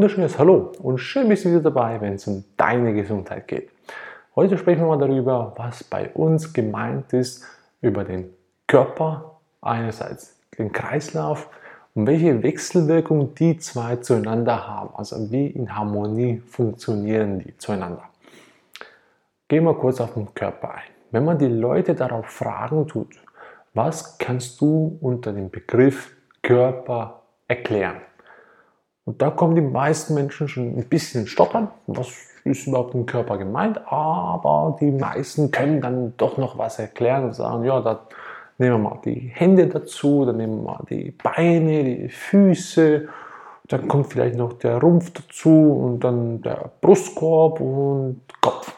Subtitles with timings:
[0.00, 3.68] wunderschönes Hallo und schön bist du wieder dabei, wenn es um deine Gesundheit geht.
[4.34, 7.44] Heute sprechen wir mal darüber, was bei uns gemeint ist
[7.82, 8.30] über den
[8.66, 11.50] Körper, einerseits den Kreislauf
[11.94, 18.04] und welche Wechselwirkung die zwei zueinander haben, also wie in Harmonie funktionieren die zueinander.
[19.48, 20.90] Gehen wir kurz auf den Körper ein.
[21.10, 23.16] Wenn man die Leute darauf fragen tut,
[23.74, 28.00] was kannst du unter dem Begriff Körper erklären?
[29.10, 31.66] Und da kommen die meisten Menschen schon ein bisschen stottern.
[31.88, 32.12] Was
[32.44, 33.80] ist überhaupt im Körper gemeint?
[33.88, 38.06] Aber die meisten können dann doch noch was erklären und sagen, ja, da
[38.58, 43.08] nehmen wir mal die Hände dazu, dann nehmen wir mal die Beine, die Füße,
[43.66, 48.76] dann kommt vielleicht noch der Rumpf dazu und dann der Brustkorb und Kopf.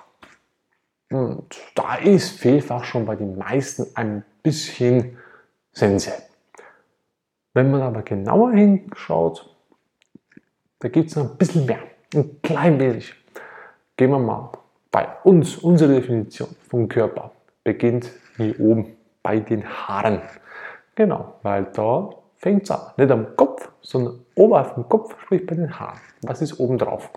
[1.10, 5.18] Und da ist vielfach schon bei den meisten ein bisschen
[5.72, 6.10] Sense.
[7.52, 9.51] Wenn man aber genauer hinschaut,
[10.82, 11.78] da gibt es noch ein bisschen mehr,
[12.12, 13.14] ein klein wenig.
[13.96, 14.50] Gehen wir mal
[14.90, 17.30] bei uns, unsere Definition vom Körper
[17.62, 20.22] beginnt hier oben bei den Haaren.
[20.96, 22.80] Genau, weil da fängt es an.
[22.96, 26.00] Nicht am Kopf, sondern oberhalb vom Kopf, sprich bei den Haaren.
[26.22, 27.10] Was ist oben drauf?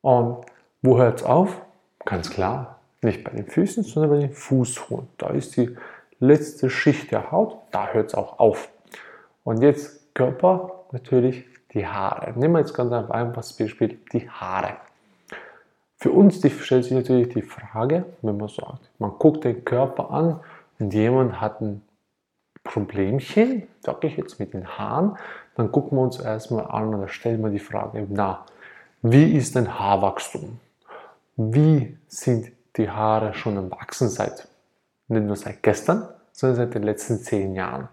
[0.00, 0.44] Und
[0.82, 1.62] wo hört es auf?
[2.04, 5.06] Ganz klar, nicht bei den Füßen, sondern bei den Fußsohlen.
[5.18, 5.76] Da ist die
[6.18, 8.70] letzte Schicht der Haut, da hört es auch auf.
[9.44, 12.32] Und jetzt Körper natürlich die Haare.
[12.38, 14.76] Nehmen wir jetzt ganz einfach ein Beispiel, die Haare.
[15.96, 20.10] Für uns die, stellt sich natürlich die Frage, wenn man sagt, man guckt den Körper
[20.10, 20.40] an
[20.78, 21.82] und jemand hat ein
[22.64, 25.16] Problemchen, sage ich jetzt mit den Haaren,
[25.54, 28.44] dann gucken wir uns erstmal an oder stellen wir die Frage, na,
[29.02, 30.60] wie ist denn Haarwachstum?
[31.36, 34.48] Wie sind die Haare schon am Wachsen seit,
[35.08, 37.88] nicht nur seit gestern, sondern seit den letzten zehn Jahren?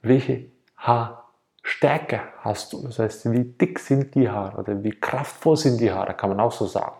[0.00, 0.46] Welche
[0.76, 1.21] Haar
[1.62, 2.82] Stärke hast du.
[2.82, 6.40] Das heißt, wie dick sind die Haare oder wie kraftvoll sind die Haare, kann man
[6.40, 6.96] auch so sagen.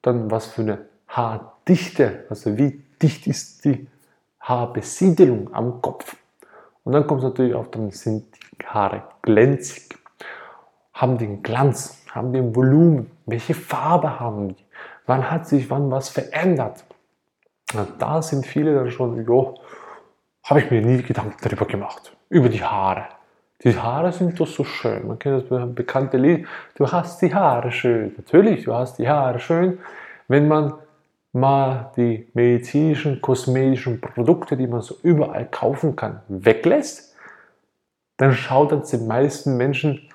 [0.00, 3.86] Dann was für eine Haardichte, also wie dicht ist die
[4.40, 6.16] Haarbesiedelung am Kopf.
[6.84, 8.24] Und dann kommt es natürlich auch, dann sind
[8.60, 9.96] die Haare glänzig,
[10.94, 14.64] haben den Glanz, haben den Volumen, welche Farbe haben die,
[15.06, 16.84] wann hat sich wann was verändert.
[17.74, 19.60] Und da sind viele dann schon, jo,
[20.44, 23.06] habe ich mir nie Gedanken darüber gemacht, über die Haare.
[23.64, 25.06] Die Haare sind doch so schön.
[25.06, 26.46] Man kennt das bekannte Lied.
[26.74, 28.12] Du hast die Haare schön.
[28.16, 29.78] Natürlich, du hast die Haare schön.
[30.26, 30.74] Wenn man
[31.32, 37.14] mal die medizinischen, kosmetischen Produkte, die man so überall kaufen kann, weglässt,
[38.18, 40.08] dann schaut das den meisten Menschen,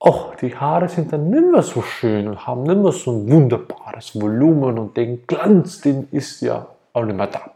[0.00, 3.30] ach, die Haare sind dann nicht mehr so schön und haben nicht mehr so ein
[3.30, 7.52] wunderbares Volumen und den Glanz, den ist ja auch nicht mehr da.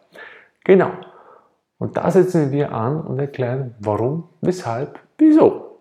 [0.64, 0.90] Genau.
[1.78, 5.80] Und da setzen wir an und erklären, warum, weshalb, wieso.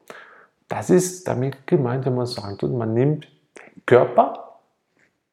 [0.67, 4.59] Das ist damit gemeint, wenn man sagt, man nimmt den Körper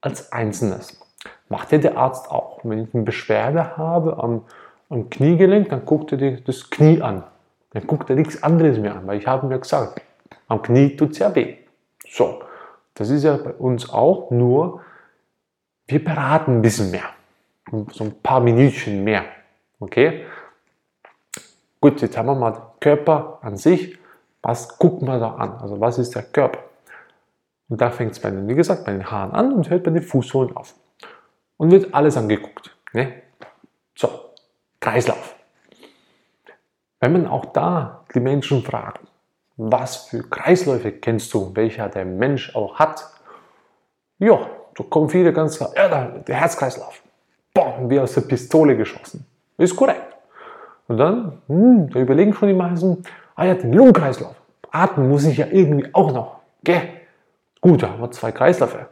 [0.01, 1.01] als Einzelnes.
[1.49, 2.61] Macht ja der Arzt auch.
[2.63, 4.45] Wenn ich eine Beschwerde habe am,
[4.91, 7.25] am Kniegelenk, dann guckt er das Knie an.
[7.71, 10.03] Dann guckt er nichts anderes mehr an, weil ich habe mir gesagt,
[10.49, 11.57] am Knie tut es ja weh.
[12.09, 12.43] So,
[12.95, 14.83] das ist ja bei uns auch, nur
[15.87, 17.09] wir beraten ein bisschen mehr.
[17.93, 19.25] So ein paar Minütchen mehr.
[19.81, 20.27] Okay?
[21.81, 23.97] Gut, jetzt haben wir mal Körper an sich.
[24.43, 25.53] Was gucken wir da an?
[25.61, 26.59] Also was ist der Körper?
[27.69, 29.91] Und da fängt es bei den, wie gesagt, bei den Haaren an und hört bei
[29.91, 30.75] den Fußsohlen auf.
[31.57, 32.77] Und wird alles angeguckt.
[32.93, 33.23] Ne?
[33.95, 34.09] So,
[34.81, 35.37] Kreislauf.
[37.01, 39.01] Wenn man auch da die Menschen fragt,
[39.57, 43.09] was für Kreisläufe kennst du, welcher der Mensch auch hat,
[44.19, 47.03] ja, da kommen viele ganz klar, ja, der Herzkreislauf.
[47.55, 49.27] Boah, wie aus der Pistole geschossen.
[49.59, 50.02] Ist korrekt.
[50.89, 53.03] Und dann, hm, da überlegen schon die meisten,
[53.35, 54.35] ah ja, den Lungenkreislauf.
[54.71, 56.41] Atmen muss ich ja irgendwie auch noch.
[56.65, 56.83] Gell?
[57.61, 58.89] Gut, da haben wir zwei Kreisläufe.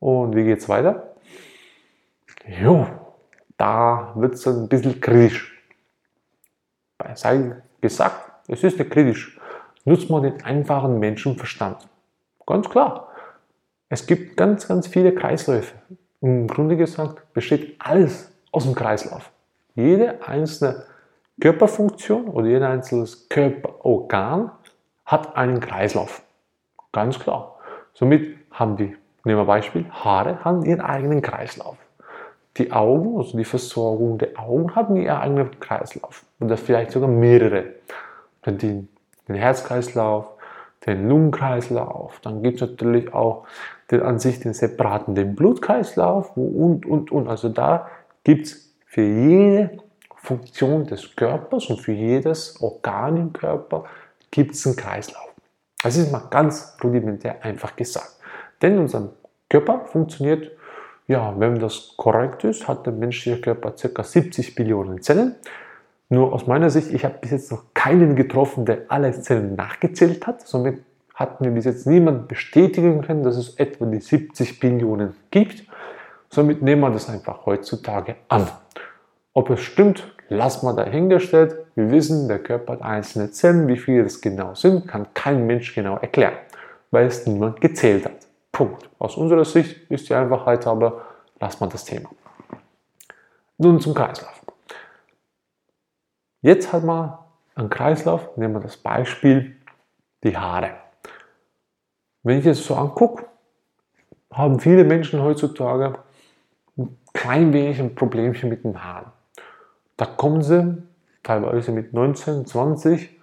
[0.00, 1.14] Und wie geht es weiter?
[2.46, 2.86] Jo,
[3.56, 5.56] da wird es ein bisschen kritisch.
[7.14, 9.38] Sei gesagt, es ist nicht kritisch.
[9.84, 11.88] Nutzt man den einfachen Menschenverstand.
[12.46, 13.08] Ganz klar.
[13.88, 15.74] Es gibt ganz, ganz viele Kreisläufe.
[16.20, 19.30] Im Grunde gesagt besteht alles aus dem Kreislauf.
[19.74, 20.84] Jede einzelne
[21.40, 24.50] Körperfunktion oder jeder einzelne Körperorgan
[25.04, 26.22] hat einen Kreislauf.
[26.92, 27.56] Ganz klar.
[27.94, 31.76] Somit haben die, nehmen wir Beispiel, Haare haben ihren eigenen Kreislauf.
[32.56, 36.24] Die Augen, also die Versorgung der Augen, haben ihren eigenen Kreislauf.
[36.40, 37.64] Oder vielleicht sogar mehrere.
[38.46, 38.88] Den,
[39.28, 40.30] den Herzkreislauf,
[40.86, 42.20] den Lungenkreislauf.
[42.20, 43.46] Dann gibt es natürlich auch
[43.90, 47.28] den, an sich den separaten den Blutkreislauf und, und, und.
[47.28, 47.88] Also da
[48.24, 49.78] gibt es für jede
[50.22, 53.84] Funktion des Körpers und für jedes Organ im Körper
[54.30, 55.30] gibt es einen Kreislauf.
[55.82, 58.16] Das ist mal ganz rudimentär einfach gesagt.
[58.60, 59.12] Denn unser
[59.48, 60.50] Körper funktioniert,
[61.06, 64.02] ja, wenn das korrekt ist, hat der menschliche Körper ca.
[64.02, 65.36] 70 Billionen Zellen.
[66.10, 70.26] Nur aus meiner Sicht, ich habe bis jetzt noch keinen getroffen, der alle Zellen nachgezählt
[70.26, 70.46] hat.
[70.46, 70.82] Somit
[71.14, 75.64] hat mir bis jetzt niemand bestätigen können, dass es etwa die 70 Billionen gibt.
[76.28, 78.48] Somit nehmen wir das einfach heutzutage an.
[79.32, 81.56] Ob es stimmt, lassen wir dahingestellt.
[81.74, 83.68] Wir wissen, der Körper hat einzelne Zellen.
[83.68, 86.34] Wie viele das genau sind, kann kein Mensch genau erklären,
[86.90, 88.26] weil es niemand gezählt hat.
[88.50, 88.88] Punkt.
[88.98, 91.02] Aus unserer Sicht ist die Einfachheit aber,
[91.38, 92.10] lassen wir das Thema.
[93.58, 94.40] Nun zum Kreislauf.
[96.42, 97.18] Jetzt hat man
[97.54, 99.56] einen Kreislauf, nehmen wir das Beispiel
[100.24, 100.70] die Haare.
[102.22, 103.26] Wenn ich es so angucke,
[104.32, 105.98] haben viele Menschen heutzutage
[106.76, 109.12] ein klein wenig ein Problemchen mit den Haaren.
[110.00, 110.82] Da kommen sie
[111.22, 113.20] teilweise mit 19, 20,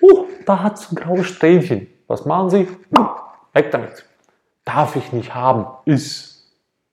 [0.00, 1.88] uh, da hat es ein graues Strähnchen.
[2.06, 2.68] Was machen sie?
[3.52, 4.06] Weg damit.
[4.64, 5.66] Darf ich nicht haben.
[5.84, 6.48] Ist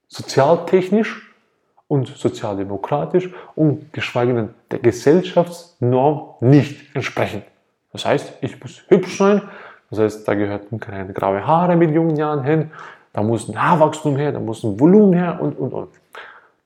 [0.07, 1.31] sozialtechnisch
[1.87, 7.43] und sozialdemokratisch und geschweige denn der Gesellschaftsnorm nicht entsprechend.
[7.93, 9.43] Das heißt, ich muss hübsch sein.
[9.91, 12.71] Das heißt, da gehört keine graue Haare mit jungen Jahren hin.
[13.13, 15.89] Da muss ein Haarwachstum her, da muss ein Volumen her und, und, und.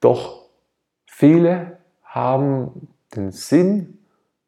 [0.00, 0.46] Doch
[1.04, 1.83] viele
[2.14, 3.98] haben den Sinn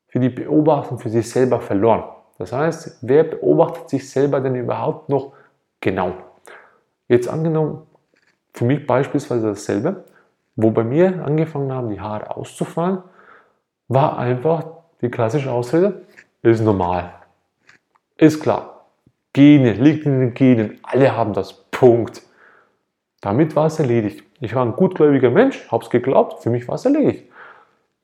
[0.07, 2.05] für die Beobachtung für sich selber verloren.
[2.39, 5.33] Das heißt, wer beobachtet sich selber denn überhaupt noch
[5.81, 6.13] genau?
[7.09, 7.87] Jetzt angenommen,
[8.53, 10.05] für mich beispielsweise dasselbe,
[10.55, 13.03] wo bei mir angefangen haben, die Haare auszufallen,
[13.89, 14.65] war einfach
[15.01, 16.03] die klassische Ausrede,
[16.43, 17.13] ist normal.
[18.17, 18.87] Ist klar.
[19.33, 21.67] Gene, liegt in den Genen, alle haben das.
[21.71, 22.23] Punkt.
[23.21, 24.25] Damit war es erledigt.
[24.41, 27.31] Ich war ein gutgläubiger Mensch, habe es geglaubt, für mich war es erledigt.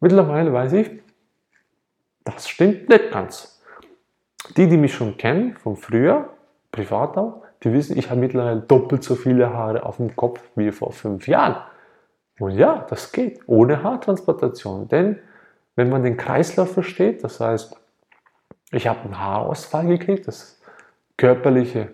[0.02, 0.90] Mittlerweile weiß ich,
[2.24, 3.62] das stimmt nicht ganz.
[4.56, 6.30] Die, die mich schon kennen, von früher,
[6.72, 10.72] privat auch, die wissen, ich habe mittlerweile doppelt so viele Haare auf dem Kopf wie
[10.72, 11.54] vor fünf Jahren.
[12.40, 14.88] Und ja, das geht ohne Haartransplantation.
[14.88, 15.20] Denn
[15.76, 17.76] wenn man den Kreislauf versteht, das heißt,
[18.72, 20.60] ich habe einen Haarausfall gekriegt, das
[21.16, 21.92] körperliche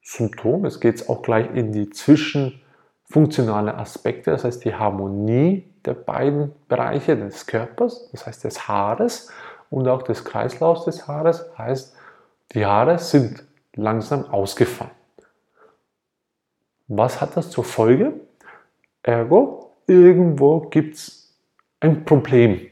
[0.00, 6.52] Symptom, es geht auch gleich in die zwischenfunktionale Aspekte, das heißt die Harmonie der beiden
[6.68, 9.30] Bereiche des Körpers, das heißt des Haares
[9.70, 11.96] und auch des Kreislaufs des Haares, heißt,
[12.52, 13.42] die Haare sind
[13.74, 14.90] langsam ausgefallen.
[16.88, 18.20] Was hat das zur Folge?
[19.02, 21.34] Ergo, irgendwo gibt es
[21.80, 22.66] ein Problem.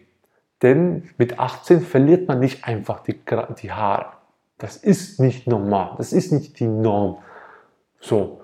[0.60, 3.19] Denn mit 18 verliert man nicht einfach die,
[3.62, 4.12] die Haare.
[4.58, 5.94] Das ist nicht normal.
[5.96, 7.19] Das ist nicht die Norm.
[7.98, 8.42] So.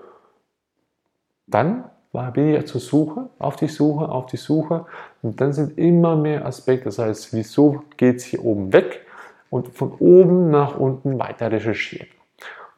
[1.45, 4.85] Dann war, bin ich zur Suche, auf die Suche, auf die Suche.
[5.21, 6.85] Und dann sind immer mehr Aspekte.
[6.85, 9.05] Das heißt, wieso geht es hier oben weg?
[9.49, 12.07] Und von oben nach unten weiter recherchieren.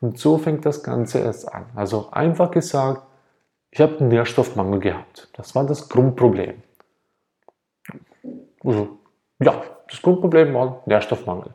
[0.02, 1.66] Und so fängt das Ganze erst an.
[1.76, 3.04] Also einfach gesagt,
[3.72, 5.30] ich habe einen Nährstoffmangel gehabt.
[5.34, 6.62] Das war das Grundproblem.
[8.64, 8.98] Also,
[9.40, 11.54] ja, das Grundproblem war Nährstoffmangel.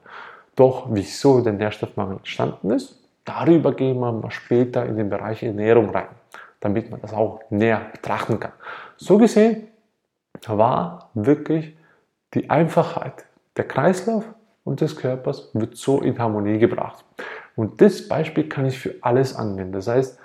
[0.54, 5.90] Doch wieso der Nährstoffmangel entstanden ist, darüber gehen wir mal später in den Bereich Ernährung
[5.90, 6.19] rein
[6.60, 8.52] damit man das auch näher betrachten kann.
[8.96, 9.68] So gesehen
[10.46, 11.76] war wirklich
[12.34, 13.24] die Einfachheit
[13.56, 14.24] der Kreislauf
[14.64, 17.04] und des Körpers wird so in Harmonie gebracht.
[17.56, 19.72] Und das Beispiel kann ich für alles anwenden.
[19.72, 20.18] Das heißt,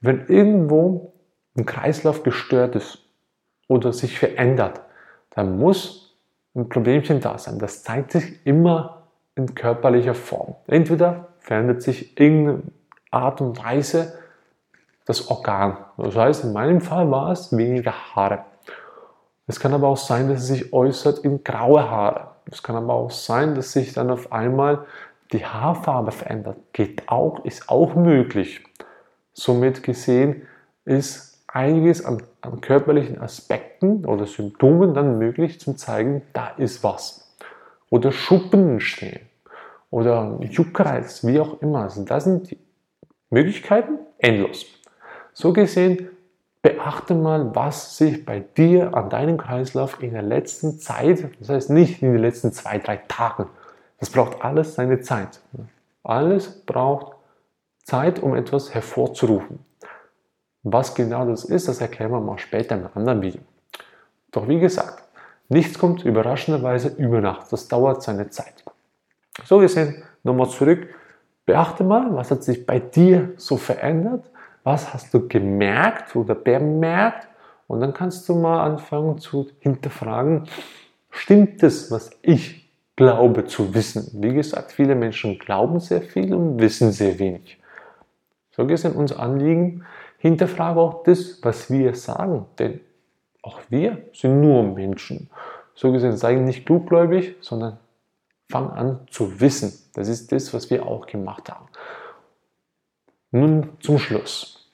[0.00, 1.12] wenn irgendwo
[1.56, 2.98] ein Kreislauf gestört ist
[3.68, 4.80] oder sich verändert,
[5.30, 6.16] dann muss
[6.54, 7.58] ein Problemchen da sein.
[7.58, 10.56] Das zeigt sich immer in körperlicher Form.
[10.66, 12.62] Entweder verändert sich irgendeine
[13.10, 14.18] Art und Weise
[15.06, 15.76] das Organ.
[15.96, 18.44] Das heißt, in meinem Fall war es weniger Haare.
[19.46, 22.28] Es kann aber auch sein, dass es sich äußert in graue Haare.
[22.50, 24.86] Es kann aber auch sein, dass sich dann auf einmal
[25.32, 26.58] die Haarfarbe verändert.
[26.72, 28.64] Geht auch, ist auch möglich.
[29.32, 30.42] Somit gesehen
[30.84, 37.36] ist einiges an, an körperlichen Aspekten oder Symptomen dann möglich zum zeigen, da ist was.
[37.90, 39.20] Oder Schuppen stehen
[39.90, 41.82] oder Juckreiz, wie auch immer.
[41.82, 42.58] Also das sind die
[43.30, 44.64] Möglichkeiten endlos.
[45.34, 46.08] So gesehen,
[46.60, 51.70] beachte mal, was sich bei dir an deinem Kreislauf in der letzten Zeit, das heißt
[51.70, 53.48] nicht in den letzten zwei, drei Tagen,
[53.98, 55.40] das braucht alles seine Zeit.
[56.02, 57.16] Alles braucht
[57.84, 59.60] Zeit, um etwas hervorzurufen.
[60.64, 63.40] Was genau das ist, das erklären wir mal später in einem anderen Video.
[64.30, 65.02] Doch wie gesagt,
[65.48, 67.52] nichts kommt überraschenderweise über Nacht.
[67.52, 68.64] Das dauert seine Zeit.
[69.44, 70.88] So gesehen, nochmal zurück.
[71.44, 74.24] Beachte mal, was hat sich bei dir so verändert
[74.64, 77.28] was hast du gemerkt oder bemerkt?
[77.66, 80.48] Und dann kannst du mal anfangen zu hinterfragen,
[81.10, 84.22] stimmt es, was ich glaube zu wissen.
[84.22, 87.58] Wie gesagt, viele Menschen glauben sehr viel und wissen sehr wenig.
[88.50, 89.84] So gesehen unser Anliegen,
[90.18, 92.80] hinterfrage auch das, was wir sagen, denn
[93.42, 95.30] auch wir sind nur Menschen.
[95.74, 97.78] So gesehen, sei nicht kluggläubig, sondern
[98.48, 99.72] fang an zu wissen.
[99.94, 101.66] Das ist das, was wir auch gemacht haben.
[103.32, 104.70] Nun zum Schluss.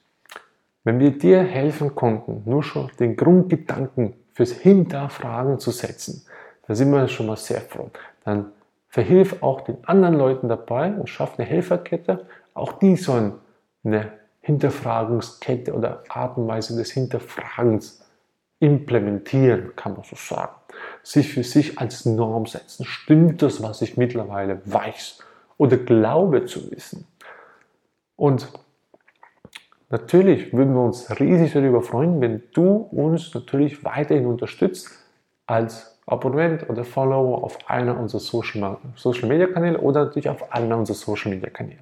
[0.83, 6.27] Wenn wir dir helfen konnten, nur schon den Grundgedanken fürs Hinterfragen zu setzen,
[6.67, 7.91] dann sind wir schon mal sehr froh.
[8.25, 8.47] Dann
[8.89, 12.27] verhilf auch den anderen Leuten dabei und schaff eine Helferkette.
[12.55, 13.35] Auch die sollen
[13.85, 18.05] eine Hinterfragungskette oder Art und Weise des Hinterfragens
[18.59, 20.55] implementieren, kann man so sagen.
[21.05, 22.85] Sich für sich als Norm setzen.
[22.85, 25.21] Stimmt das, was ich mittlerweile weiß
[25.59, 27.07] oder glaube zu wissen?
[28.19, 28.49] Und
[29.91, 34.91] natürlich würden wir uns riesig darüber freuen, wenn du uns natürlich weiterhin unterstützt
[35.47, 40.97] als Abonnent oder Follower auf einer unserer Social, Media Kanäle oder natürlich auf einer unserer
[40.97, 41.79] Social Media Kanäle.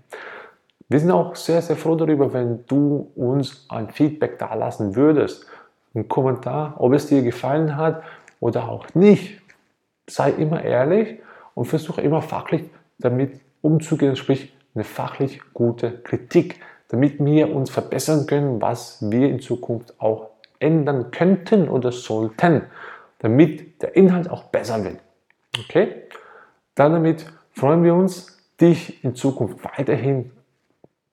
[0.88, 5.47] Wir sind auch sehr, sehr froh darüber, wenn du uns ein Feedback dalassen würdest.
[5.95, 8.02] Ein Kommentar, ob es dir gefallen hat
[8.40, 9.40] oder auch nicht.
[10.07, 11.19] Sei immer ehrlich
[11.55, 12.64] und versuche immer fachlich
[12.99, 19.40] damit umzugehen, sprich eine fachlich gute Kritik, damit wir uns verbessern können, was wir in
[19.40, 20.30] Zukunft auch
[20.61, 22.62] ändern könnten oder sollten
[23.18, 24.99] damit der Inhalt auch besser wird.
[25.59, 26.02] Okay?
[26.75, 30.30] Dann damit freuen wir uns, dich in Zukunft weiterhin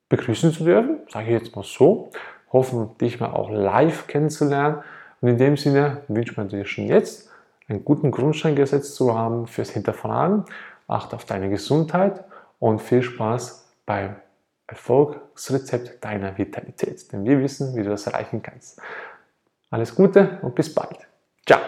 [0.09, 2.09] begrüßen zu dürfen, sage ich jetzt mal so.
[2.51, 4.83] Hoffen, dich mal auch live kennenzulernen.
[5.21, 7.31] Und in dem Sinne wünsche man dir schon jetzt
[7.67, 10.45] einen guten Grundstein gesetzt zu haben fürs Hinterfragen.
[10.87, 12.23] Achte auf deine Gesundheit
[12.63, 14.15] und viel Spaß beim
[14.67, 17.11] Erfolgsrezept deiner Vitalität.
[17.11, 18.81] Denn wir wissen, wie du das erreichen kannst.
[19.69, 20.97] Alles Gute und bis bald.
[21.45, 21.59] Ciao.